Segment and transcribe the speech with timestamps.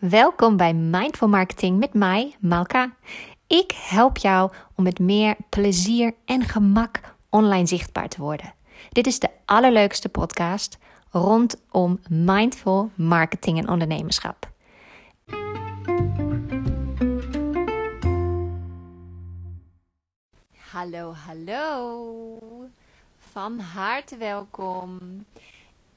[0.00, 2.94] Welkom bij Mindful Marketing met mij, Malka.
[3.46, 8.54] Ik help jou om met meer plezier en gemak online zichtbaar te worden.
[8.88, 10.78] Dit is de allerleukste podcast
[11.10, 14.50] rondom mindful marketing en ondernemerschap.
[20.70, 22.38] Hallo, hallo.
[23.18, 24.98] Van harte welkom.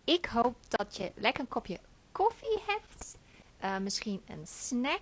[0.04, 1.80] Ik hoop dat je lekker een kopje
[2.12, 2.93] koffie hebt
[3.64, 5.02] uh, misschien een snack.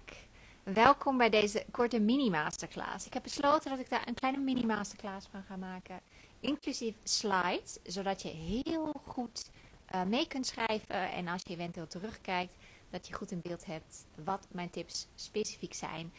[0.63, 3.05] Welkom bij deze korte mini-masterclass.
[3.05, 5.99] Ik heb besloten dat ik daar een kleine mini-masterclass van ga maken.
[6.39, 9.49] Inclusief slides, zodat je heel goed
[9.95, 11.11] uh, mee kunt schrijven.
[11.11, 12.55] En als je eventueel terugkijkt,
[12.89, 16.13] dat je goed in beeld hebt wat mijn tips specifiek zijn.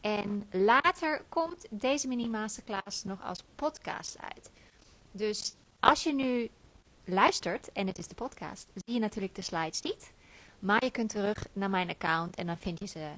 [0.00, 4.50] En later komt deze mini-masterclass nog als podcast uit.
[5.12, 6.50] Dus als je nu
[7.04, 10.12] luistert en het is de podcast, zie je natuurlijk de slides niet.
[10.58, 13.10] Maar je kunt terug naar mijn account en dan vind je ze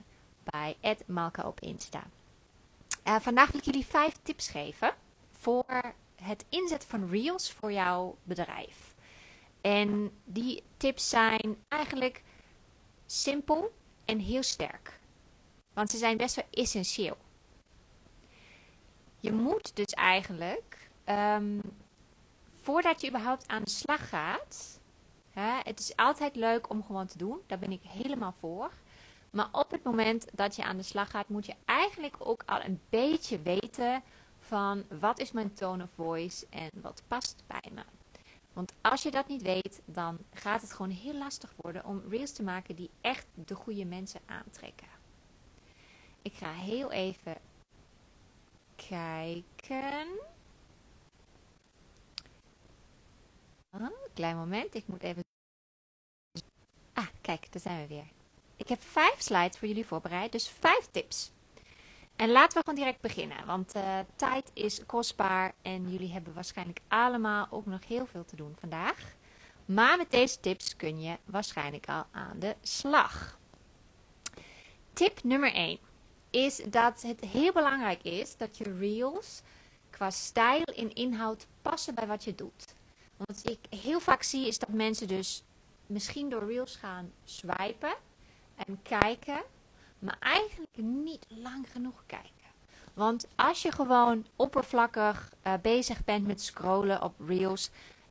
[0.44, 0.76] bij
[1.06, 2.02] Malka op Insta.
[3.06, 4.94] Uh, vandaag wil ik jullie vijf tips geven
[5.32, 5.64] voor
[6.22, 8.94] het inzetten van Reels voor jouw bedrijf.
[9.60, 12.22] En die tips zijn eigenlijk
[13.06, 13.72] simpel
[14.04, 15.00] en heel sterk.
[15.72, 17.16] Want ze zijn best wel essentieel.
[19.20, 21.60] Je moet dus eigenlijk, um,
[22.62, 24.79] voordat je überhaupt aan de slag gaat,
[25.62, 27.40] het is altijd leuk om gewoon te doen.
[27.46, 28.70] Daar ben ik helemaal voor.
[29.30, 32.64] Maar op het moment dat je aan de slag gaat, moet je eigenlijk ook al
[32.64, 34.02] een beetje weten
[34.38, 37.82] van wat is mijn tone of voice en wat past bij me.
[38.52, 42.32] Want als je dat niet weet, dan gaat het gewoon heel lastig worden om reels
[42.32, 44.88] te maken die echt de goede mensen aantrekken.
[46.22, 47.36] Ik ga heel even
[48.76, 50.06] kijken.
[54.14, 55.22] Klein moment, ik moet even
[57.00, 58.06] Ah, kijk, daar zijn we weer.
[58.56, 61.30] Ik heb vijf slides voor jullie voorbereid, dus vijf tips.
[62.16, 66.80] En laten we gewoon direct beginnen, want uh, tijd is kostbaar en jullie hebben waarschijnlijk
[66.88, 69.14] allemaal ook nog heel veel te doen vandaag.
[69.64, 73.38] Maar met deze tips kun je waarschijnlijk al aan de slag.
[74.92, 75.78] Tip nummer 1
[76.30, 79.42] is dat het heel belangrijk is dat je reels
[79.90, 82.74] qua stijl en inhoud passen bij wat je doet.
[83.16, 85.42] Want ik heel vaak zie is dat mensen dus
[85.90, 87.94] misschien door Reels gaan swipen
[88.56, 89.42] en kijken,
[89.98, 92.28] maar eigenlijk niet lang genoeg kijken.
[92.94, 97.70] Want als je gewoon oppervlakkig uh, bezig bent met scrollen op Reels,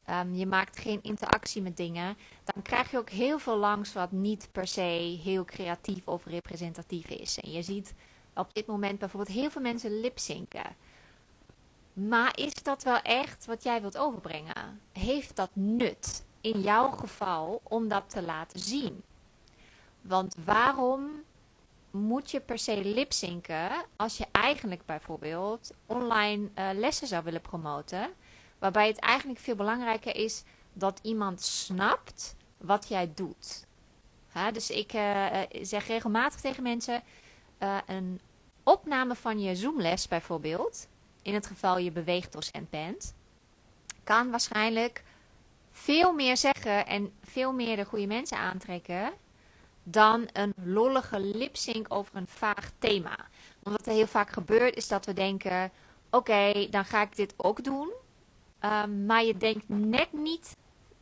[0.10, 4.12] um, je maakt geen interactie met dingen, dan krijg je ook heel veel langs wat
[4.12, 7.40] niet per se heel creatief of representatief is.
[7.40, 7.94] En je ziet
[8.36, 10.76] op dit moment bijvoorbeeld heel veel mensen lipzinken.
[11.94, 14.82] Maar is dat wel echt wat jij wilt overbrengen?
[14.92, 16.28] Heeft dat nut?
[16.42, 19.04] In jouw geval om dat te laten zien.
[20.02, 21.24] Want waarom
[21.92, 28.10] moet je per se lipzinken als je eigenlijk bijvoorbeeld online uh, lessen zou willen promoten,
[28.60, 33.66] waarbij het eigenlijk veel belangrijker is dat iemand snapt wat jij doet.
[34.54, 35.28] dus ik uh,
[35.62, 37.04] zeg regelmatig tegen mensen:
[37.86, 38.22] een
[38.64, 40.88] opname van je Zoomles bijvoorbeeld,
[41.22, 43.14] in het geval je beweegdocent bent,
[44.04, 45.04] kan waarschijnlijk
[45.72, 49.12] veel meer zeggen en veel meer de goede mensen aantrekken
[49.84, 53.18] dan een lollige lipsync over een vaag thema.
[53.64, 55.72] Want wat er heel vaak gebeurt is dat we denken:
[56.10, 57.92] oké, dan ga ik dit ook doen.
[58.66, 60.56] Um, maar je denkt net niet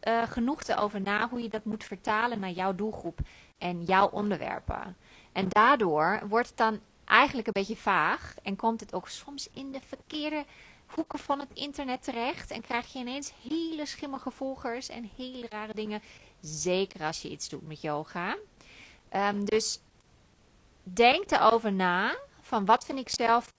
[0.08, 3.20] uh, genoeg erover na hoe je dat moet vertalen naar jouw doelgroep
[3.58, 4.98] en jouw onderwerpen.
[5.32, 9.72] En daardoor wordt het dan eigenlijk een beetje vaag en komt het ook soms in
[9.72, 10.46] de verkeerde
[10.88, 15.74] hoeken van het internet terecht en krijg je ineens hele schimmige volgers en hele rare
[15.74, 16.02] dingen.
[16.42, 18.38] Zeker als je iets doet met yoga.
[19.16, 19.80] Um, dus
[20.84, 23.54] denk erover na van wat vind ik zelf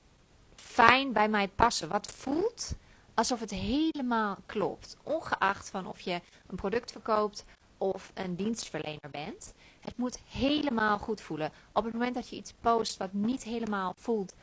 [0.56, 1.88] fijn bij mij passen.
[1.88, 2.72] Wat voelt
[3.14, 4.96] alsof het helemaal klopt.
[5.02, 7.44] Ongeacht van of je een product verkoopt
[7.78, 9.54] of een dienstverlener bent.
[9.80, 11.52] Het moet helemaal goed voelen.
[11.72, 14.34] Op het moment dat je iets post wat niet helemaal voelt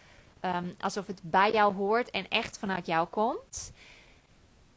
[0.46, 3.72] Ehm, alsof het bij jou hoort en echt vanuit jou komt,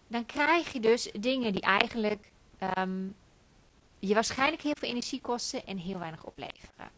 [0.06, 3.06] dan krijg je dus dingen die eigenlijk ehm,
[3.98, 6.90] je waarschijnlijk heel veel energie kosten en heel weinig opleveren.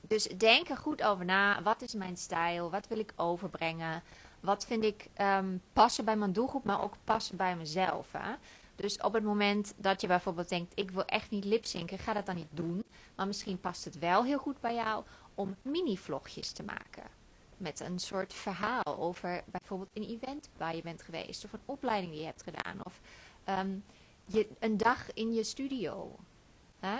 [0.00, 1.62] Dus denk er goed over na.
[1.62, 2.70] Wat is mijn stijl?
[2.70, 4.02] Wat wil ik overbrengen?
[4.40, 8.12] Wat vind ik um, passen bij mijn doelgroep, maar ook passen bij mezelf?
[8.12, 8.34] Hè?
[8.76, 12.26] Dus op het moment dat je bijvoorbeeld denkt, ik wil echt niet lipzinken, ga dat
[12.26, 12.84] dan niet doen.
[13.14, 15.04] Maar misschien past het wel heel goed bij jou
[15.34, 17.17] om mini-vlogjes te maken
[17.58, 22.12] met een soort verhaal over bijvoorbeeld een event waar je bent geweest, of een opleiding
[22.12, 23.00] die je hebt gedaan, of
[23.44, 23.76] ehm,
[24.24, 26.16] je, een dag in je studio.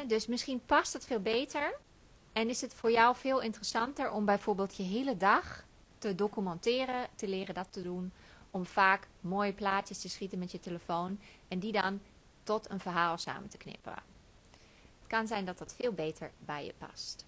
[0.06, 1.78] dus misschien past het veel beter
[2.32, 5.64] En is het voor jou veel interessanter om bijvoorbeeld je hele dag
[5.98, 8.12] te documenteren, te leren dat te doen,
[8.50, 12.00] om vaak mooie plaatjes te schieten met je telefoon en die dan
[12.42, 13.94] tot een verhaal samen te knippen.
[14.98, 17.26] Het kan zijn dat dat veel beter bij je past.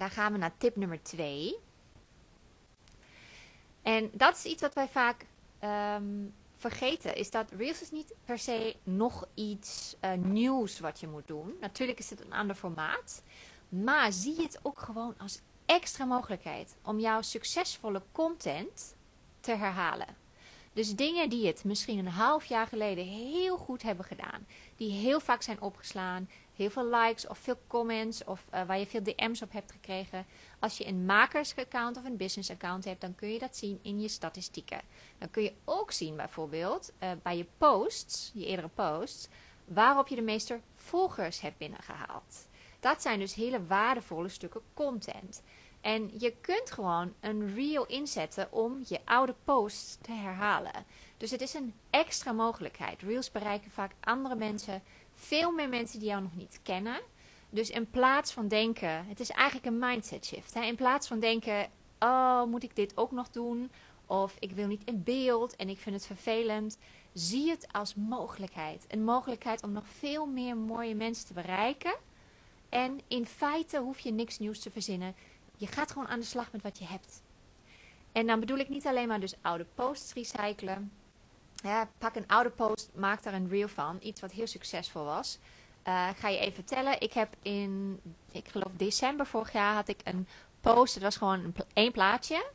[0.00, 1.56] Dan gaan we naar tip nummer 2.
[3.82, 5.26] En dat is iets wat wij vaak
[5.58, 6.04] ehm,
[6.56, 7.16] vergeten.
[7.16, 11.54] Is dat Reels is niet per se nog iets uh, nieuws wat je moet doen.
[11.60, 13.22] Natuurlijk is het een ander formaat.
[13.68, 18.94] Maar zie het ook gewoon als extra mogelijkheid om jouw succesvolle content
[19.40, 20.16] te herhalen.
[20.72, 24.46] Dus dingen die het misschien een half jaar geleden heel goed hebben gedaan,
[24.76, 26.28] die heel vaak zijn opgeslaan,
[26.60, 30.26] heel veel likes of veel comments of uh, waar je veel DM's op hebt gekregen.
[30.58, 34.00] Als je een makersaccount of een business account hebt, dan kun je dat zien in
[34.00, 34.80] je statistieken.
[35.18, 39.28] Dan kun je ook zien bijvoorbeeld uh, bij je posts, je eerdere posts,
[39.64, 42.48] waarop je de meeste volgers hebt binnengehaald.
[42.80, 45.42] Dat zijn dus hele waardevolle stukken content.
[45.80, 50.86] En je kunt gewoon een reel inzetten om je oude posts te herhalen.
[51.16, 53.02] Dus het is een extra mogelijkheid.
[53.02, 54.82] Reels bereiken vaak andere mensen,
[55.20, 57.00] veel meer mensen die jou nog niet kennen.
[57.50, 60.54] Dus in plaats van denken, het is eigenlijk een mindset shift.
[60.54, 63.70] In plaats van denken, oh moet ik dit ook nog doen?
[64.06, 66.78] Of ik wil niet in beeld en ik vind het vervelend.
[67.12, 68.84] Zie het als mogelijkheid.
[68.88, 71.94] Een mogelijkheid om nog veel meer mooie mensen te bereiken.
[72.68, 75.14] En in feite hoef je niks nieuws te verzinnen.
[75.56, 77.22] Je gaat gewoon aan de slag met wat je hebt.
[78.12, 80.92] En dan bedoel ik niet alleen maar dus oude posts recyclen.
[81.62, 83.98] Ja, pak een oude post, maak daar een reel van.
[84.00, 85.38] Iets wat heel succesvol was.
[85.88, 87.00] Uh, ga je even vertellen.
[87.00, 88.00] Ik heb in,
[88.32, 90.28] ik geloof december vorig jaar had ik een
[90.60, 90.94] post.
[90.94, 92.50] Het was gewoon een, één plaatje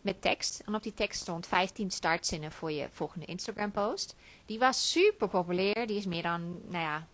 [0.00, 0.62] met tekst.
[0.66, 4.14] En op die tekst stond 15 startzinnen voor je volgende Instagram post.
[4.46, 5.86] Die was super populair.
[5.86, 7.06] Die is meer dan, nou ja,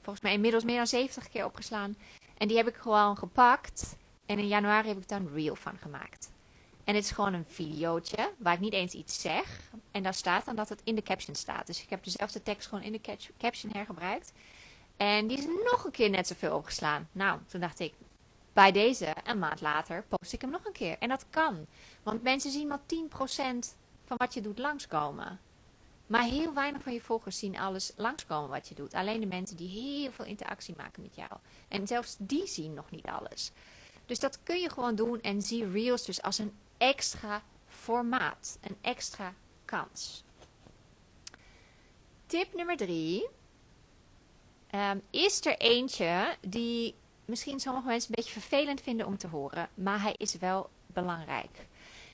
[0.00, 1.96] volgens mij inmiddels meer dan 70 keer opgeslaan.
[2.38, 3.96] En die heb ik gewoon gepakt.
[4.26, 6.32] En in januari heb ik daar een reel van gemaakt.
[6.84, 9.60] En het is gewoon een videootje waar ik niet eens iets zeg.
[9.90, 11.66] En daar staat dan dat het in de caption staat.
[11.66, 14.32] Dus ik heb dezelfde tekst gewoon in de caption hergebruikt.
[14.96, 17.08] En die is nog een keer net zoveel opgeslaan.
[17.12, 17.94] Nou, toen dacht ik,
[18.52, 20.96] bij deze, een maand later, post ik hem nog een keer.
[20.98, 21.66] En dat kan.
[22.02, 22.82] Want mensen zien maar 10%
[24.04, 25.40] van wat je doet langskomen.
[26.06, 28.94] Maar heel weinig van je volgers zien alles langskomen wat je doet.
[28.94, 31.30] Alleen de mensen die heel veel interactie maken met jou.
[31.68, 33.52] En zelfs die zien nog niet alles.
[34.06, 36.52] Dus dat kun je gewoon doen en zie Reels dus als een
[36.82, 38.58] extra formaat.
[38.60, 39.34] Een extra
[39.64, 40.24] kans.
[42.26, 43.28] Tip nummer drie.
[44.74, 46.94] Um, is er eentje die
[47.24, 49.68] misschien sommige mensen een beetje vervelend vinden om te horen.
[49.74, 51.66] Maar hij is wel belangrijk.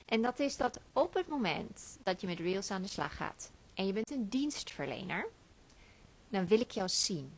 [0.05, 3.51] En dat is dat op het moment dat je met Reels aan de slag gaat.
[3.73, 5.27] En je bent een dienstverlener.
[6.29, 7.33] Dan wil ik jou zien.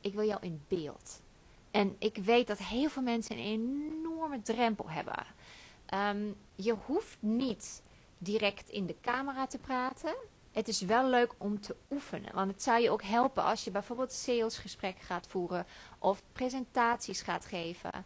[0.00, 1.22] Ik wil jou in beeld.
[1.70, 5.26] En ik weet dat heel veel mensen een enorme drempel hebben.
[5.86, 7.82] Ehm, je hoeft niet
[8.18, 10.14] direct in de camera te praten.
[10.52, 12.34] Het is wel leuk om te oefenen.
[12.34, 15.66] Want het zou je ook helpen als je bijvoorbeeld salesgesprekken gaat voeren
[15.98, 18.04] of presentaties gaat geven.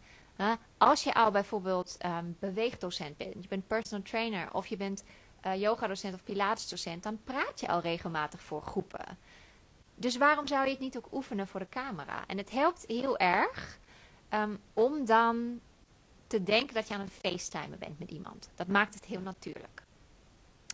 [0.77, 5.03] als je al bijvoorbeeld um, beweegdocent bent, je bent personal trainer of je bent
[5.45, 9.17] uh, yogadocent of pilatesdocent, dan praat je al regelmatig voor groepen.
[9.95, 12.23] Dus waarom zou je het niet ook oefenen voor de camera?
[12.27, 13.79] En het helpt heel erg
[14.33, 15.59] um, om dan
[16.29, 18.49] te denken dat je aan een FaceTime bent met iemand.
[18.55, 19.83] Dat maakt het heel natuurlijk.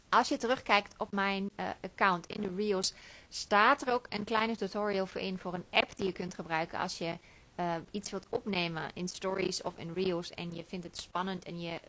[0.10, 2.94] Als je terugkijkt op mijn uh, account in de Reels,
[3.30, 6.80] staat er ook een kleine tutorial voor in voor een app die je kunt gebruiken
[6.80, 7.18] als je
[7.60, 11.62] uh, iets wilt opnemen in stories of in Reels en je vindt het spannend en
[11.62, 11.80] je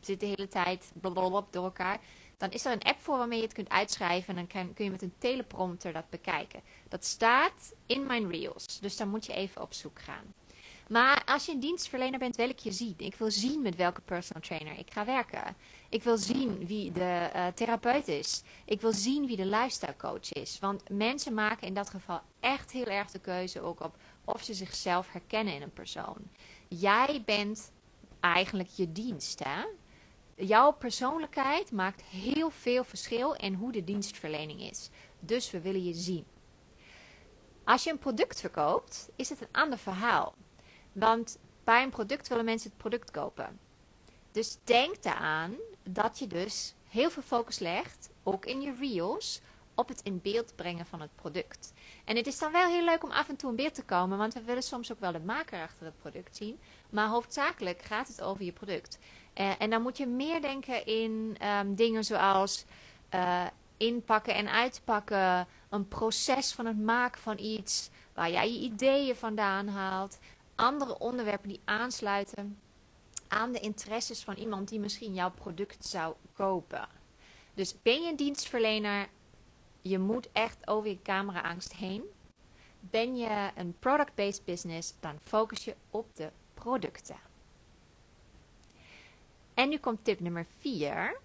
[0.00, 2.00] zit de hele tijd blablabla door elkaar.
[2.36, 4.90] Dan is er een app voor waarmee je het kunt uitschrijven en dan kun je
[4.90, 6.60] met een teleprompter dat bekijken.
[6.88, 10.34] Dat staat in mijn Reels, dus daar moet je even op zoek gaan.
[10.88, 12.94] Maar als je een dienstverlener bent, wil ik je zien.
[12.96, 15.56] Ik wil zien met welke personal trainer ik ga werken.
[15.88, 18.42] Ik wil zien wie de uh, therapeut is.
[18.64, 20.58] Ik wil zien wie de lifestyle coach is.
[20.58, 24.54] Want mensen maken in dat geval echt heel erg de keuze ook op of ze
[24.54, 26.16] zichzelf herkennen in een persoon.
[26.68, 27.72] Jij bent
[28.20, 29.64] eigenlijk je dienst, hè?
[30.34, 34.90] Jouw persoonlijkheid maakt heel veel verschil in hoe de dienstverlening is.
[35.20, 36.24] Dus we willen je zien.
[37.64, 40.34] Als je een product verkoopt, is het een ander verhaal.
[40.98, 43.58] Want bij een product willen mensen het product kopen.
[44.32, 49.40] Dus denk eraan dat je dus heel veel focus legt, ook in je reels,
[49.74, 51.72] op het in beeld brengen van het product.
[52.04, 54.18] En het is dan wel heel leuk om af en toe in beeld te komen,
[54.18, 56.58] want we willen soms ook wel de maker achter het product zien.
[56.90, 58.98] Maar hoofdzakelijk gaat het over je product.
[59.34, 62.64] Uh, en dan moet je meer denken in um, dingen zoals
[63.14, 69.16] uh, inpakken en uitpakken, een proces van het maken van iets, waar jij je ideeën
[69.16, 70.18] vandaan haalt,
[70.58, 72.58] andere onderwerpen die aansluiten
[73.28, 76.88] aan de interesses van iemand die misschien jouw product zou kopen.
[77.54, 79.08] Dus ben je een dienstverlener,
[79.80, 82.02] je moet echt over je cameraangst heen.
[82.80, 87.20] Ben je een product-based business, dan focus je op de producten.
[89.54, 91.20] En nu komt tip nummer 4.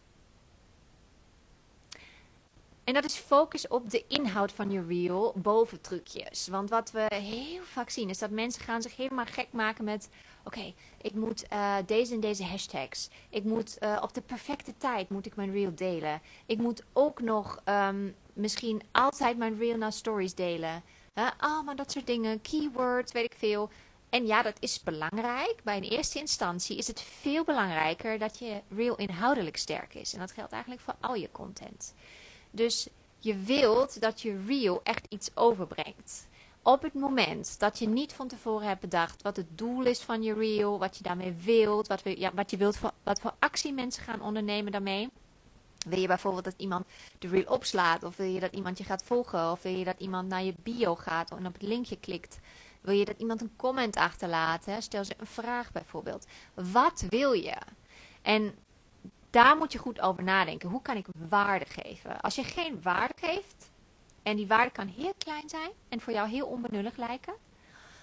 [2.84, 6.48] En dat is focus op de inhoud van je reel boven trucjes.
[6.48, 10.10] Want wat we heel vaak zien is dat mensen gaan zich helemaal gek maken met...
[10.46, 13.10] Oké, ik moet uh, deze en deze hashtags.
[13.30, 16.22] Ik moet uh, op de perfecte tijd moet ik mijn reel delen.
[16.46, 20.84] Ik moet ook nog um, misschien altijd mijn reel naar stories delen.
[21.16, 22.42] Uh, maar dat soort dingen.
[22.42, 23.70] Keywords, weet ik veel.
[24.10, 25.56] En ja, dat is belangrijk.
[25.64, 30.14] Bij een eerste instantie is het veel belangrijker dat je reel inhoudelijk sterk is.
[30.14, 31.94] En dat geldt eigenlijk voor al je content.
[32.56, 32.88] Dus
[33.20, 36.28] je wilt dat je reel echt iets overbrengt.
[36.62, 40.24] Op het moment dat je niet van tevoren hebt bedacht wat het doel is van
[40.24, 43.34] je reel, wat je daarmee wilt, wat, we, ja, wat je wilt, voor, wat voor
[43.40, 45.10] actie mensen gaan ondernemen daarmee.
[45.88, 46.86] Wil je bijvoorbeeld dat iemand
[47.20, 50.00] de reel opslaat, of wil je dat iemand je gaat volgen, of wil je dat
[50.00, 52.40] iemand naar je bio gaat en op het linkje klikt?
[52.82, 54.68] Wil je dat iemand een comment achterlaat?
[54.80, 56.26] Stel ze een vraag bijvoorbeeld.
[56.54, 57.58] Wat wil je?
[58.22, 58.56] En
[59.34, 60.70] daar moet je goed over nadenken.
[60.70, 62.22] Hoe kan ik waarde geven?
[62.22, 63.72] Als je geen waarde geeft,
[64.24, 67.34] en die waarde kan heel klein zijn en voor jou heel onbenullig lijken.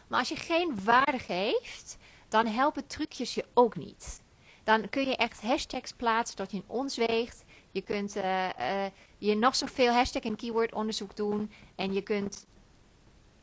[0.08, 1.96] Maar als je geen waarde geeft,
[2.28, 4.22] dan helpen trucjes je ook niet.
[4.64, 7.44] Dan kun je echt hashtags plaatsen tot je in ons weegt.
[7.70, 8.84] Je kunt uh, uh,
[9.18, 11.52] je nog zoveel hashtag en keyword onderzoek doen.
[11.74, 12.46] En je kunt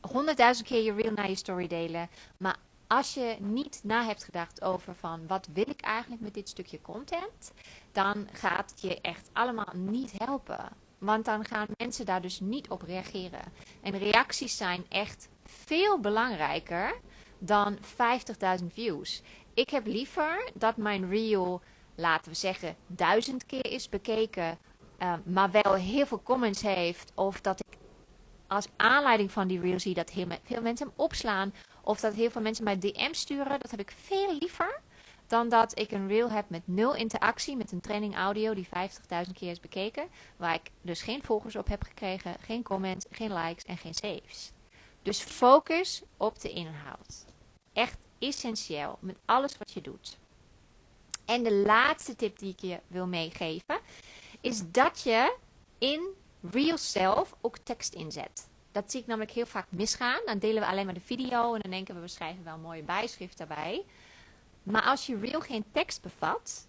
[0.02, 2.10] honderdduizend keer je reel naar je story delen.
[2.38, 2.56] Maar
[2.88, 6.82] als je niet na hebt gedacht over van wat wil ik eigenlijk met dit stukje
[6.82, 7.52] content,
[7.92, 10.70] dan gaat het je echt allemaal niet helpen.
[10.98, 13.42] Want dan gaan mensen daar dus niet op reageren.
[13.82, 17.00] En reacties zijn echt veel belangrijker
[17.40, 17.78] dan
[18.60, 19.22] 50.000 views.
[19.54, 21.62] Ik heb liever dat mijn reel,
[21.96, 24.58] laten we zeggen, duizend keer is bekeken,
[25.00, 27.12] uh, maar wel heel veel comments heeft.
[27.16, 27.78] Of dat ik
[28.48, 31.54] als aanleiding van die reel zie dat heel veel mensen hem opslaan.
[31.88, 33.60] Of dat heel veel mensen mij DM sturen.
[33.60, 34.80] Dat heb ik veel liever
[35.28, 37.56] dan dat ik een reel heb met nul interactie.
[37.56, 38.68] Met een training audio die
[39.26, 40.08] 50.000 keer is bekeken.
[40.38, 42.36] Waar ik dus geen volgers op heb gekregen.
[42.40, 44.52] Geen comments, geen likes en geen saves.
[45.02, 47.26] Dus focus op de inhoud.
[47.74, 50.18] Echt essentieel met alles wat je doet.
[51.26, 53.80] En de laatste tip die ik je wil meegeven.
[54.42, 55.36] Is dat je
[55.78, 56.08] in
[56.52, 58.48] Reel zelf ook tekst inzet.
[58.78, 60.22] Dat zie ik namelijk heel vaak misgaan.
[60.26, 62.62] Dan delen we alleen maar de video en dan denken we, we schrijven wel een
[62.62, 63.86] mooie bijschrift daarbij.
[64.64, 66.68] Maar als je reel geen tekst bevat,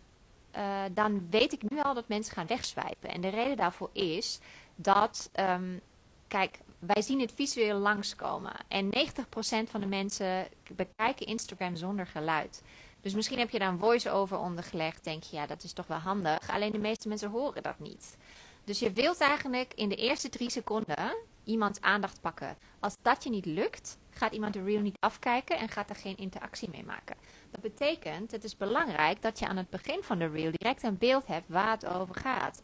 [0.56, 3.10] uh, dan weet ik nu al dat mensen gaan wegswipen.
[3.10, 4.38] En de reden daarvoor is
[4.76, 5.80] dat, um,
[6.28, 8.52] kijk, wij zien het visueel langskomen.
[8.68, 12.62] En 90% van de mensen bekijken Instagram zonder geluid.
[13.00, 15.04] Dus misschien heb je daar een voice-over ondergelegd.
[15.04, 16.50] Denk je, ja, dat is toch wel handig.
[16.50, 18.16] Alleen de meeste mensen horen dat niet.
[18.64, 21.16] Dus je wilt eigenlijk in de eerste drie seconden
[21.48, 22.56] iemands aandacht pakken.
[22.80, 26.16] Als dat je niet lukt, gaat iemand de reel niet afkijken en gaat er geen
[26.16, 27.16] interactie mee maken.
[27.50, 30.98] Dat betekent, het is belangrijk dat je aan het begin van de reel direct een
[30.98, 32.60] beeld hebt waar het over gaat.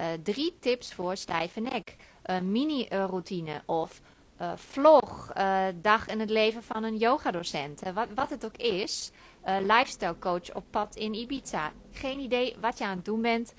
[0.00, 4.00] Uh, drie tips voor stijve nek, uh, mini-routine of
[4.40, 5.32] uh, vlog,
[5.74, 7.82] dag in het leven van een yogadocent.
[7.94, 9.10] Wat, wat het ook is,
[9.44, 11.72] lifestyle coach op pad in Ibiza.
[11.92, 13.54] Geen idee wat je aan het doen bent.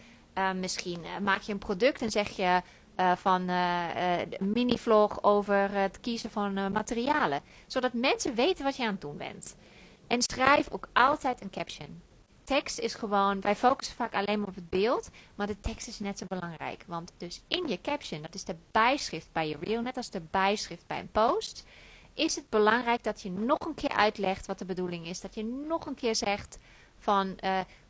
[0.55, 2.61] misschien maak je een product en zeg je
[2.99, 7.41] uh, van uh, uh, mini-vlog over het kiezen van materialen.
[7.67, 9.55] Zodat mensen weten wat je aan het doen bent.
[10.07, 12.01] En schrijf ook altijd een caption.
[12.43, 15.99] Tekst is gewoon, wij focussen vaak alleen maar op het beeld, maar de tekst is
[15.99, 16.83] net zo belangrijk.
[16.87, 20.21] Want dus in je caption, dat is de bijschrift bij je reel, net als de
[20.31, 21.65] bijschrift bij een post,
[22.13, 25.21] is het belangrijk dat je nog een keer uitlegt wat de bedoeling is.
[25.21, 26.57] Dat je nog een keer zegt
[26.99, 27.37] van,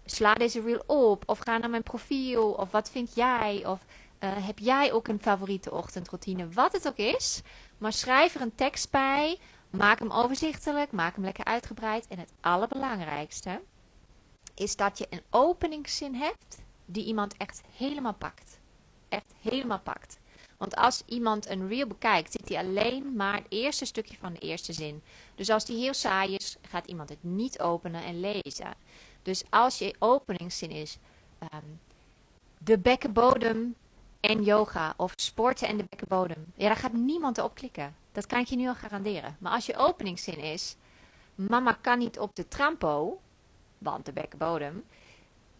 [0.05, 3.85] sla deze reel op, of ga naar mijn profiel, of wat vind jij, of
[4.19, 6.49] uh, heb jij ook een favoriete ochtendroutine?
[6.49, 7.41] Wat het ook is.
[7.77, 9.37] Maar schrijf er een tekst bij.
[9.69, 10.91] Maak hem overzichtelijk.
[10.91, 12.07] Maak hem lekker uitgebreid.
[12.07, 13.61] En het allerbelangrijkste
[14.55, 18.59] is dat je een openingszin hebt die iemand echt helemaal pakt.
[19.09, 20.19] Echt helemaal pakt.
[20.57, 24.39] Want als iemand een reel bekijkt, ziet hij alleen maar het eerste stukje van de
[24.39, 25.01] eerste zin.
[25.35, 28.73] Dus als die heel saai is, gaat iemand het niet openen en lezen.
[29.21, 30.97] Dus als je openingszin is,
[31.53, 31.79] um,
[32.57, 33.75] de bekkenbodem
[34.19, 36.45] en yoga of sporten en de bekkenbodem.
[36.55, 37.95] Ja, daar gaat niemand op klikken.
[38.11, 39.37] Dat kan ik je nu al garanderen.
[39.39, 40.75] Maar als je openingszin is,
[41.35, 43.19] mama kan niet op de trampo,
[43.77, 44.83] want de bekkenbodem,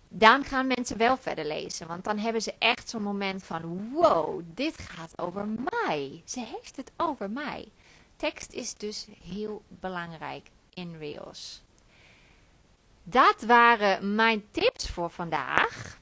[0.08, 1.88] dan gaan mensen wel verder lezen.
[1.88, 6.22] Want dan hebben ze echt zo'n moment van, wow, dit gaat over mij.
[6.26, 7.68] Ze heeft het over mij.
[8.16, 11.62] Tekst is dus heel belangrijk in Reels.
[13.04, 15.99] Dat waren mijn tips voor vandaag.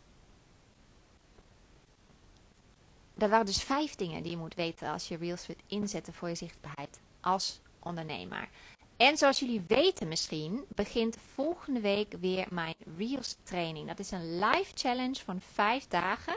[3.17, 6.29] Dat waren dus vijf dingen die je moet weten als je Reels wilt inzetten voor
[6.29, 8.50] je zichtbaarheid als ondernemer.
[8.97, 13.88] En zoals jullie weten misschien, begint volgende week weer mijn Reels training.
[13.88, 16.36] Dat is een live challenge van vijf dagen,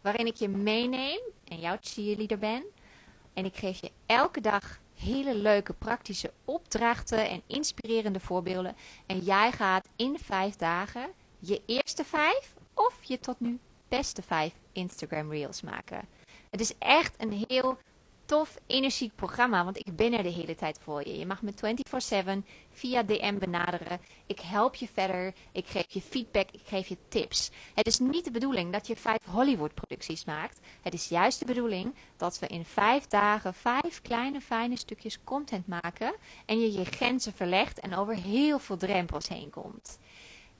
[0.00, 2.64] waarin ik je meeneem en jouw cheerleader ben.
[3.32, 8.76] En ik geef je elke dag hele leuke praktische opdrachten en inspirerende voorbeelden.
[9.06, 14.52] En jij gaat in vijf dagen je eerste vijf of je tot nu beste vijf
[14.74, 16.08] Instagram Reels maken.
[16.50, 17.78] Het is echt een heel
[18.26, 21.18] tof, energiek programma, want ik ben er de hele tijd voor je.
[21.18, 24.00] Je mag me 24/7 via DM benaderen.
[24.26, 27.50] Ik help je verder, ik geef je feedback, ik geef je tips.
[27.74, 30.60] Het is niet de bedoeling dat je vijf Hollywood-producties maakt.
[30.82, 35.66] Het is juist de bedoeling dat we in vijf dagen vijf kleine, fijne stukjes content
[35.66, 36.14] maken
[36.46, 39.98] en je je grenzen verlegt en over heel veel drempels heen komt.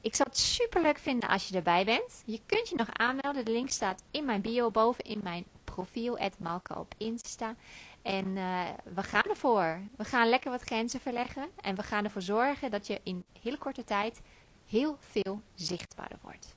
[0.05, 2.23] Ik zou het super leuk vinden als je erbij bent.
[2.27, 3.45] Je kunt je nog aanmelden.
[3.45, 7.55] De link staat in mijn bio boven in mijn profiel, Malka op Insta.
[8.03, 9.81] En uh, we gaan ervoor.
[9.97, 11.49] We gaan lekker wat grenzen verleggen.
[11.61, 14.21] En we gaan ervoor zorgen dat je in hele korte tijd
[14.67, 16.55] heel veel zichtbaarder wordt.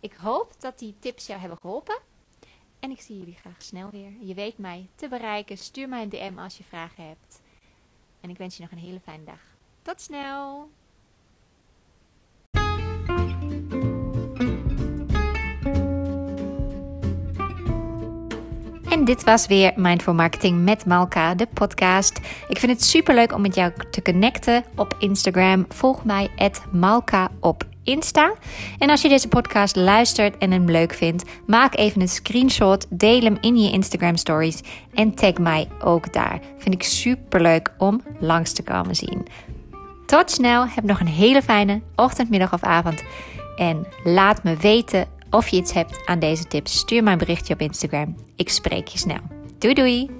[0.00, 1.98] Ik hoop dat die tips jou hebben geholpen.
[2.78, 4.12] En ik zie jullie graag snel weer.
[4.20, 5.58] Je weet mij te bereiken.
[5.58, 7.40] Stuur mij een DM als je vragen hebt.
[8.20, 9.40] En ik wens je nog een hele fijne dag.
[9.82, 10.70] Tot snel!
[18.90, 22.20] En dit was weer Mindful Marketing met Malka, de podcast.
[22.48, 25.64] Ik vind het super leuk om met jou te connecten op Instagram.
[25.68, 26.30] Volg mij
[26.70, 28.34] Malka op Insta.
[28.78, 33.20] En als je deze podcast luistert en hem leuk vindt, maak even een screenshot, deel
[33.20, 34.60] hem in je Instagram stories
[34.94, 36.40] en tag mij ook daar.
[36.58, 39.26] Vind ik super leuk om langs te komen zien.
[40.10, 43.02] Tot snel, heb nog een hele fijne ochtend, middag of avond.
[43.56, 47.54] En laat me weten of je iets hebt aan deze tips, stuur mij een berichtje
[47.54, 48.16] op Instagram.
[48.36, 49.20] Ik spreek je snel.
[49.58, 50.19] Doei doei!